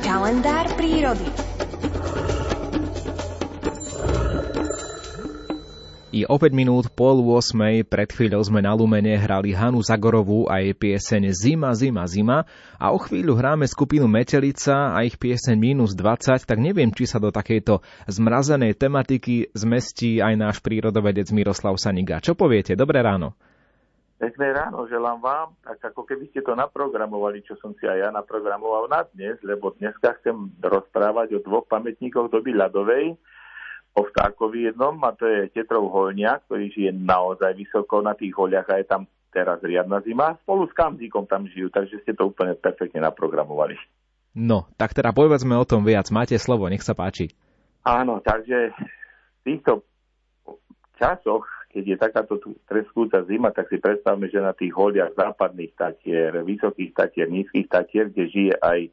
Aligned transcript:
Kalendár 0.00 0.66
prírody. 0.74 1.50
Je 6.10 6.26
o 6.26 6.34
5 6.34 6.50
minút 6.50 6.90
pol 6.90 7.22
8. 7.22 7.86
Pred 7.86 8.10
chvíľou 8.10 8.42
sme 8.42 8.58
na 8.58 8.74
Lumene 8.74 9.14
hrali 9.14 9.54
Hanu 9.54 9.78
Zagorovú 9.78 10.50
a 10.50 10.58
jej 10.58 10.74
pieseň 10.74 11.30
Zima, 11.30 11.70
zima, 11.78 12.02
zima 12.10 12.42
a 12.82 12.90
o 12.90 12.98
chvíľu 12.98 13.38
hráme 13.38 13.62
skupinu 13.70 14.10
Metelica 14.10 14.90
a 14.90 15.06
ich 15.06 15.14
pieseň 15.14 15.54
Minus 15.54 15.94
20, 15.94 16.42
tak 16.42 16.58
neviem, 16.58 16.90
či 16.90 17.06
sa 17.06 17.22
do 17.22 17.30
takejto 17.30 17.78
zmrazenej 18.10 18.74
tematiky 18.74 19.54
zmestí 19.54 20.18
aj 20.18 20.34
náš 20.34 20.56
prírodovedec 20.58 21.30
Miroslav 21.30 21.78
Saniga. 21.78 22.18
Čo 22.18 22.34
poviete? 22.34 22.74
Dobré 22.74 23.06
ráno. 23.06 23.38
Pekné 24.20 24.52
ráno 24.52 24.84
želám 24.84 25.16
vám, 25.24 25.48
tak 25.64 25.80
ako 25.80 26.04
keby 26.04 26.28
ste 26.28 26.44
to 26.44 26.52
naprogramovali, 26.52 27.40
čo 27.40 27.56
som 27.56 27.72
si 27.80 27.88
aj 27.88 27.98
ja 28.04 28.08
naprogramoval 28.12 28.84
na 28.84 29.00
dnes, 29.16 29.40
lebo 29.40 29.72
dneska 29.72 30.12
chcem 30.20 30.36
rozprávať 30.60 31.40
o 31.40 31.44
dvoch 31.44 31.64
pamätníkoch 31.64 32.28
doby 32.28 32.52
ľadovej, 32.52 33.16
o 33.96 34.00
vtákovi 34.04 34.68
jednom, 34.68 35.00
a 35.08 35.16
to 35.16 35.24
je 35.24 35.48
Tetrov 35.56 35.88
Holňa, 35.88 36.44
ktorý 36.44 36.68
žije 36.68 36.92
naozaj 37.00 37.56
vysoko 37.56 38.04
na 38.04 38.12
tých 38.12 38.36
holiach 38.36 38.68
a 38.68 38.84
je 38.84 38.86
tam 38.92 39.08
teraz 39.32 39.56
riadna 39.64 40.04
zima. 40.04 40.36
Spolu 40.44 40.68
s 40.68 40.76
Kamzíkom 40.76 41.24
tam 41.24 41.48
žijú, 41.48 41.72
takže 41.72 42.04
ste 42.04 42.12
to 42.12 42.28
úplne 42.28 42.52
perfektne 42.60 43.00
naprogramovali. 43.00 43.80
No, 44.36 44.68
tak 44.76 44.92
teda 44.92 45.16
povedzme 45.16 45.56
o 45.56 45.64
tom 45.64 45.82
viac. 45.82 46.12
Máte 46.12 46.36
slovo, 46.36 46.68
nech 46.68 46.84
sa 46.84 46.92
páči. 46.92 47.32
Áno, 47.88 48.20
takže 48.20 48.76
v 48.76 49.40
týchto 49.42 49.80
časoch 51.00 51.48
keď 51.70 51.84
je 51.86 51.96
takáto 51.96 52.34
treskúca 52.66 53.22
zima, 53.30 53.54
tak 53.54 53.70
si 53.70 53.78
predstavme, 53.78 54.26
že 54.26 54.42
na 54.42 54.50
tých 54.50 54.74
holiach 54.74 55.14
západných 55.14 55.72
tatier, 55.78 56.34
vysokých 56.42 56.90
tatier, 56.98 57.30
nízkych 57.30 57.70
tatier, 57.70 58.10
kde 58.10 58.24
žije 58.26 58.54
aj 58.58 58.90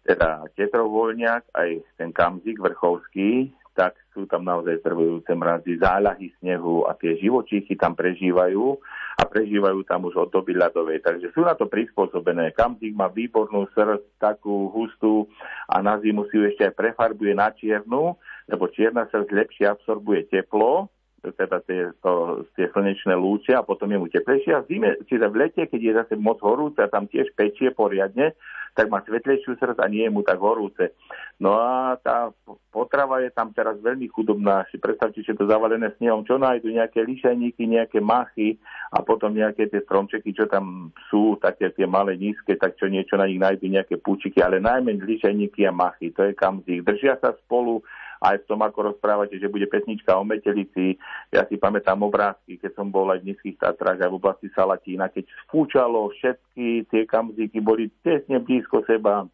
teda 0.00 0.50
Tetrovvoľňák, 0.58 1.54
aj 1.54 1.70
ten 1.94 2.10
Kamzik 2.10 2.58
vrchovský, 2.58 3.54
tak 3.78 3.94
sú 4.10 4.26
tam 4.26 4.42
naozaj 4.42 4.82
trvujúce 4.82 5.30
mrazy, 5.30 5.78
záľahy 5.78 6.34
snehu 6.42 6.82
a 6.90 6.98
tie 6.98 7.14
živočíchy 7.14 7.78
tam 7.78 7.94
prežívajú 7.94 8.74
a 9.16 9.22
prežívajú 9.22 9.86
tam 9.86 10.10
už 10.10 10.26
od 10.26 10.28
doby 10.34 10.58
ľadovej. 10.58 11.06
Takže 11.06 11.30
sú 11.30 11.46
na 11.46 11.54
to 11.54 11.70
prispôsobené. 11.70 12.50
Kamzik 12.58 12.90
má 12.90 13.06
výbornú 13.06 13.70
srst, 13.70 14.18
takú 14.18 14.68
hustú 14.74 15.30
a 15.70 15.78
na 15.78 15.94
zimu 16.02 16.26
si 16.26 16.42
ju 16.42 16.50
ešte 16.50 16.66
aj 16.66 16.74
prefarbuje 16.74 17.32
na 17.38 17.54
čiernu, 17.54 18.18
lebo 18.50 18.66
čierna 18.74 19.06
srst 19.06 19.30
lepšie 19.30 19.70
absorbuje 19.70 20.26
teplo 20.26 20.90
teda 21.20 21.60
tie, 21.68 21.92
to, 22.00 22.44
tie 22.56 22.66
slnečné 22.72 23.12
lúče 23.12 23.52
a 23.52 23.66
potom 23.66 23.92
je 23.92 23.98
mu 24.00 24.08
teplejšie. 24.08 24.52
A 24.56 24.64
v 24.64 24.68
zime, 24.72 24.90
čiže 25.04 25.28
v 25.28 25.38
lete, 25.46 25.62
keď 25.68 25.80
je 25.80 25.92
zase 25.92 26.14
moc 26.16 26.40
horúce 26.40 26.80
a 26.80 26.88
tam 26.88 27.04
tiež 27.06 27.36
pečie 27.36 27.70
poriadne, 27.76 28.32
tak 28.74 28.86
má 28.86 29.02
svetlejšiu 29.02 29.58
srdc 29.58 29.78
a 29.82 29.90
nie 29.90 30.06
je 30.06 30.14
mu 30.14 30.22
tak 30.22 30.38
horúce. 30.38 30.94
No 31.42 31.58
a 31.58 31.98
tá 31.98 32.30
potrava 32.70 33.18
je 33.24 33.32
tam 33.34 33.50
teraz 33.50 33.80
veľmi 33.82 34.06
chudobná. 34.12 34.68
Si 34.70 34.78
predstavte, 34.78 35.24
že 35.24 35.34
to 35.34 35.48
zavalené 35.48 35.90
snehom, 35.98 36.22
čo 36.22 36.38
nájdu 36.38 36.70
nejaké 36.70 37.02
lišajníky, 37.02 37.66
nejaké 37.66 37.98
machy 37.98 38.60
a 38.94 39.02
potom 39.02 39.34
nejaké 39.34 39.66
tie 39.66 39.82
stromčeky, 39.82 40.30
čo 40.36 40.46
tam 40.46 40.94
sú, 41.10 41.40
také 41.42 41.72
tie 41.74 41.88
malé, 41.88 42.14
nízke, 42.14 42.54
tak 42.60 42.78
čo 42.78 42.86
niečo 42.86 43.18
na 43.18 43.26
nich 43.26 43.40
nájdu, 43.40 43.66
nejaké 43.66 43.98
púčiky, 43.98 44.38
ale 44.38 44.62
najmenej 44.62 45.18
lišajníky 45.18 45.66
a 45.66 45.72
machy. 45.74 46.14
To 46.14 46.30
je 46.30 46.32
kam 46.36 46.62
z 46.62 46.78
ich. 46.78 46.82
Držia 46.86 47.18
sa 47.18 47.34
spolu, 47.42 47.82
aj 48.20 48.44
v 48.44 48.48
tom, 48.52 48.60
ako 48.60 48.92
rozprávate, 48.92 49.40
že 49.40 49.48
bude 49.48 49.64
pesnička 49.64 50.12
o 50.12 50.24
metelici. 50.24 51.00
Ja 51.32 51.48
si 51.48 51.56
pamätám 51.56 52.04
obrázky, 52.04 52.60
keď 52.60 52.76
som 52.76 52.92
bol 52.92 53.08
aj 53.08 53.24
v 53.24 53.32
Nízkych 53.32 53.56
Tatrách, 53.56 53.96
aj 53.96 54.10
v 54.12 54.18
oblasti 54.20 54.48
Salatína, 54.52 55.08
keď 55.08 55.24
fúčalo 55.48 56.12
všetky 56.12 56.84
tie 56.92 57.02
kamzíky, 57.08 57.64
boli 57.64 57.88
tesne 58.04 58.36
blízko 58.44 58.84
seba, 58.84 59.24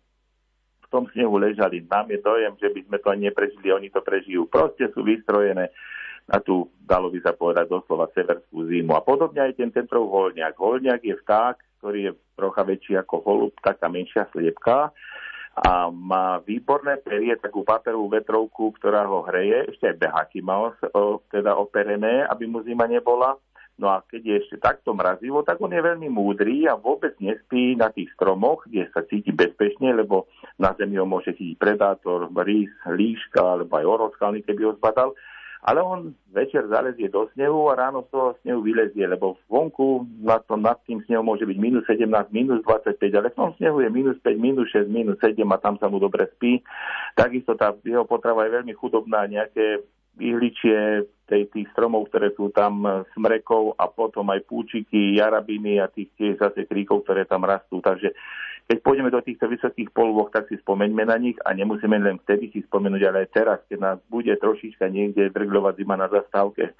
v 0.87 0.89
tom 0.95 1.11
snehu 1.11 1.35
ležali. 1.35 1.83
Nám 1.83 2.15
je 2.15 2.23
dojem, 2.23 2.55
že 2.63 2.71
by 2.71 2.81
sme 2.87 2.97
to 3.03 3.09
ani 3.11 3.23
neprežili, 3.27 3.75
oni 3.75 3.91
to 3.91 3.99
prežijú. 4.07 4.47
Proste 4.47 4.87
sú 4.95 5.03
vystrojené 5.03 5.75
na 6.31 6.39
tú, 6.39 6.71
dalo 6.87 7.11
by 7.11 7.19
sa 7.27 7.35
povedať 7.35 7.67
doslova, 7.67 8.07
severskú 8.15 8.71
zimu. 8.71 8.95
A 8.95 9.03
podobne 9.03 9.51
aj 9.51 9.59
ten 9.59 9.75
centrov 9.75 10.07
holňak. 10.07 10.55
Holňak 10.55 11.03
je 11.03 11.19
vták, 11.27 11.83
ktorý 11.83 11.99
je 12.07 12.13
trocha 12.39 12.63
väčší 12.63 12.95
ako 13.03 13.19
holub, 13.27 13.55
taká 13.67 13.91
menšia 13.91 14.31
sliepka 14.31 14.95
a 15.57 15.89
má 15.89 16.37
výborné 16.45 17.01
perie, 17.01 17.33
takú 17.41 17.65
paperovú 17.65 18.13
vetrovku, 18.13 18.77
ktorá 18.77 19.09
ho 19.09 19.25
hreje, 19.25 19.73
ešte 19.73 19.89
aj 19.89 19.97
behaky 20.05 20.45
má 20.45 20.69
teda 21.33 21.57
operené, 21.57 22.29
aby 22.29 22.45
mu 22.45 22.61
zima 22.61 22.85
nebola. 22.85 23.41
No 23.77 23.93
a 23.93 24.01
keď 24.05 24.21
je 24.25 24.35
ešte 24.41 24.57
takto 24.57 24.97
mrazivo, 24.97 25.45
tak 25.45 25.61
on 25.61 25.69
je 25.69 25.81
veľmi 25.81 26.09
múdry 26.09 26.65
a 26.65 26.81
vôbec 26.81 27.13
nespí 27.21 27.77
na 27.77 27.93
tých 27.93 28.09
stromoch, 28.17 28.65
kde 28.65 28.89
sa 28.93 29.05
cíti 29.05 29.37
bezpečne, 29.37 29.93
lebo 29.93 30.29
na 30.57 30.73
zemi 30.77 30.97
ho 30.97 31.05
môže 31.05 31.37
cítiť 31.37 31.61
predátor, 31.61 32.33
rýs, 32.41 32.73
líška 32.89 33.41
alebo 33.41 33.77
aj 33.77 33.85
oroskalný, 33.85 34.41
keby 34.45 34.61
ho 34.65 34.73
zbadal 34.81 35.13
ale 35.67 35.83
on 35.83 36.15
večer 36.31 36.71
zalezie 36.71 37.11
do 37.11 37.27
snehu 37.35 37.67
a 37.67 37.75
ráno 37.75 38.07
z 38.07 38.15
toho 38.15 38.29
snehu 38.47 38.63
vylezie, 38.63 39.03
lebo 39.03 39.35
vonku 39.51 40.07
nad, 40.23 40.47
tom, 40.47 40.63
nad 40.63 40.79
tým 40.87 41.03
snehom 41.11 41.27
môže 41.27 41.43
byť 41.43 41.59
minus 41.59 41.83
17, 41.91 42.07
minus 42.31 42.63
25, 42.63 43.03
ale 43.19 43.35
v 43.35 43.39
tom 43.39 43.51
snehu 43.59 43.83
je 43.83 43.91
minus 43.91 44.15
5, 44.23 44.39
minus 44.39 44.71
6, 44.71 44.87
minus 44.87 45.19
7 45.19 45.43
a 45.43 45.59
tam 45.59 45.75
sa 45.83 45.91
mu 45.91 45.99
dobre 45.99 46.31
spí. 46.39 46.63
Takisto 47.19 47.59
tá 47.59 47.75
jeho 47.83 48.07
potrava 48.07 48.47
je 48.47 48.63
veľmi 48.63 48.79
chudobná, 48.79 49.27
nejaké 49.27 49.83
ihličie 50.17 51.05
tej, 51.27 51.51
tých 51.51 51.69
stromov, 51.75 52.09
ktoré 52.09 52.33
sú 52.39 52.49
tam 52.55 52.87
smrekov 53.13 53.75
a 53.77 53.91
potom 53.91 54.31
aj 54.33 54.47
púčiky, 54.47 55.19
jarabiny 55.19 55.83
a 55.83 55.91
tých 55.91 56.15
tiež 56.17 56.41
zase 56.41 56.65
kríkov, 56.65 57.03
ktoré 57.05 57.27
tam 57.27 57.45
rastú. 57.45 57.83
Takže 57.83 58.15
keď 58.67 58.79
pôjdeme 58.83 59.15
do 59.15 59.23
týchto 59.23 59.47
vysokých 59.47 59.95
polôch, 59.95 60.35
tak 60.35 60.51
si 60.51 60.59
spomeňme 60.59 61.07
na 61.07 61.15
nich 61.23 61.39
a 61.47 61.55
nemusíme 61.55 62.03
len 62.03 62.19
vtedy 62.19 62.51
si 62.51 62.67
spomenúť, 62.67 63.03
ale 63.07 63.19
aj 63.23 63.31
teraz, 63.31 63.59
keď 63.71 63.79
nás 63.79 63.99
bude 64.11 64.35
trošička 64.35 64.91
niekde 64.91 65.31
drgľovať 65.31 65.75
zima 65.79 65.95
na 65.95 66.11
zastávke, 66.11 66.75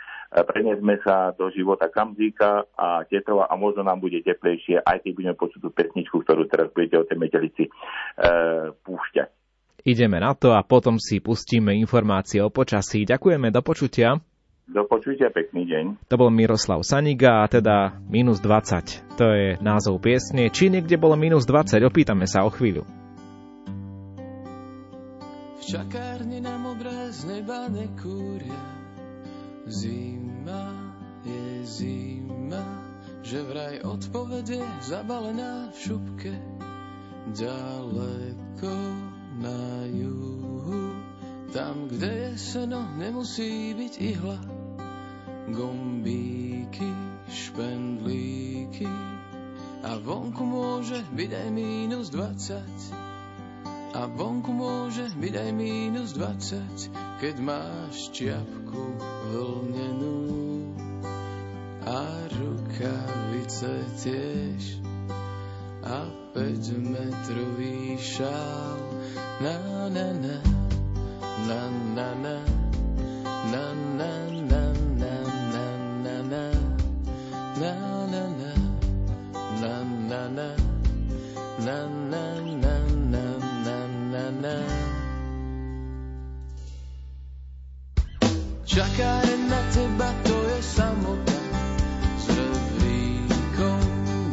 prenesme 0.51 0.99
sa 1.07 1.31
do 1.39 1.47
života 1.55 1.87
Kamzíka 1.87 2.67
a 2.75 3.07
Tetrova 3.07 3.47
a 3.47 3.55
možno 3.55 3.87
nám 3.87 4.03
bude 4.03 4.19
teplejšie, 4.19 4.83
aj 4.83 5.07
keď 5.07 5.13
budeme 5.15 5.37
počuť 5.39 5.61
tú 5.63 5.71
pesničku, 5.71 6.27
ktorú 6.27 6.51
teraz 6.51 6.75
budete 6.75 6.99
o 6.99 7.07
tej 7.07 7.19
metelici 7.23 7.65
e, 7.67 7.71
púšťať. 8.83 9.29
Ideme 9.87 10.19
na 10.19 10.35
to 10.35 10.51
a 10.51 10.67
potom 10.67 10.99
si 10.99 11.23
pustíme 11.23 11.71
informácie 11.79 12.43
o 12.43 12.51
počasí. 12.51 13.07
Ďakujeme, 13.07 13.55
do 13.55 13.63
počutia. 13.63 14.19
Do 14.77 14.85
počutia, 14.85 15.33
pekný 15.33 15.65
deň. 15.65 15.85
To 16.13 16.21
bol 16.21 16.29
Miroslav 16.29 16.85
Saniga, 16.85 17.41
a 17.41 17.49
teda 17.49 17.97
minus 18.13 18.45
20. 18.45 19.17
To 19.17 19.25
je 19.33 19.57
názov 19.65 20.05
piesne. 20.05 20.53
Či 20.53 20.69
niekde 20.69 21.01
bolo 21.01 21.17
minus 21.17 21.49
20, 21.49 21.81
opýtame 21.81 22.29
sa 22.29 22.45
o 22.45 22.53
chvíľu. 22.53 22.85
V 25.57 25.63
čakárni 25.65 26.45
na 26.45 26.61
modré 26.61 27.09
z 27.09 27.25
neba 27.25 27.73
nekúria. 27.73 28.65
Zima 29.65 30.93
je 31.25 31.65
zima, 31.65 32.61
že 33.25 33.49
vraj 33.49 33.81
odpovede 33.81 34.61
zabalená 34.85 35.73
v 35.73 35.77
šupke. 35.89 36.37
Ďaleko 37.33 38.73
na 39.41 39.89
juhu, 39.89 40.93
tam, 41.57 41.89
kde 41.89 42.13
je 42.13 42.31
seno, 42.37 42.85
nemusí 43.01 43.73
byť 43.73 43.95
ihla 44.05 44.56
gombíky, 45.51 46.91
špendlíky. 47.31 48.91
A 49.87 49.99
vonku 50.03 50.43
môže 50.43 51.03
byť 51.15 51.31
aj 51.31 51.49
mínus 51.55 52.11
20 52.11 53.07
a 53.97 54.05
vonku 54.13 54.53
môže 54.53 55.09
byť 55.17 55.35
aj 55.41 55.51
mínus 55.57 56.13
20 56.13 57.07
keď 57.17 57.35
máš 57.41 58.13
čiapku 58.13 58.83
vlnenú. 59.33 60.21
A 61.87 62.03
rukavice 62.29 63.73
tiež. 64.05 64.85
A 65.87 66.05
5 66.35 66.77
metrový 66.93 67.97
šál. 67.97 68.81
Na 69.41 69.89
na 69.89 70.09
na. 70.13 70.37
Na 71.49 71.63
na 71.97 72.09
na. 72.21 72.37
Na 73.49 73.65
na 73.97 74.13
na 74.45 74.76
na 77.57 77.73
na 78.07 78.23
na. 78.41 78.53
Na 79.61 79.75
na 80.09 80.29
na. 80.29 80.49
Na 81.65 81.79
na 81.89 82.25
na 82.63 82.75
na 83.13 83.25
na 83.65 83.79
na 84.13 84.25
na. 84.45 84.57
Čaká 88.67 89.25
na 89.49 89.61
teba, 89.73 90.09
to 90.25 90.37
je 90.37 90.59
samota. 90.61 91.39
S 92.21 92.25
rebríkom 92.29 93.81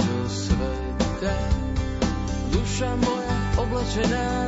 do 0.04 0.18
sveta. 0.28 1.36
Duša 2.52 2.92
moja 3.00 3.38
oblečená 3.56 4.43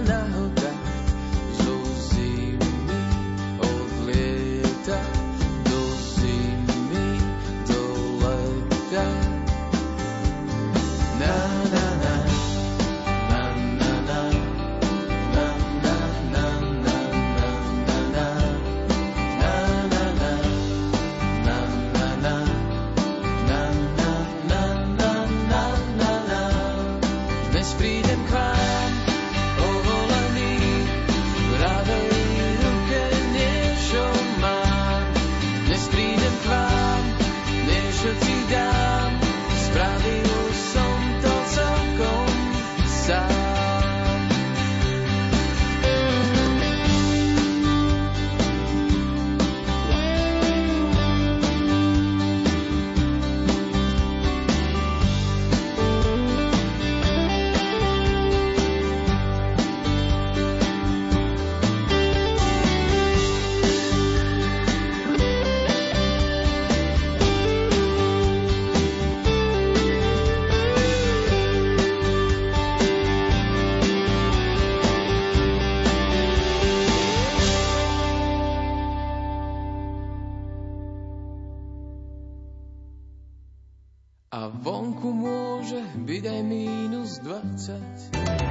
vonku 84.66 85.14
môže 85.14 85.78
byť 85.94 86.24
aj 86.26 86.42
mínus 86.42 87.22
20. 87.22 88.46